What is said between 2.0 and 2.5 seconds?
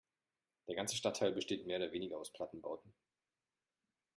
aus